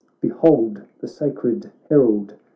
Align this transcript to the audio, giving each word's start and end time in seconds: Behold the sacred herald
Behold 0.19 0.81
the 0.97 1.07
sacred 1.07 1.69
herald 1.87 2.33